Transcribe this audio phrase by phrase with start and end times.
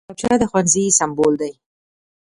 [0.07, 1.53] کتابچه د ښوونځي سمبول دی